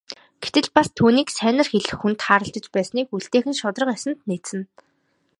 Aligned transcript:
Гэтэл 0.43 0.67
бас 0.75 0.87
түүнийг 0.97 1.27
сайнаар 1.39 1.67
хэлэх 1.69 1.93
хүн 1.99 2.13
тааралдаж 2.23 2.65
байсныг 2.73 3.07
үлдээх 3.15 3.45
нь 3.49 3.59
шударга 3.59 3.93
ёсонд 3.97 4.19
нийцнэ. 4.29 4.63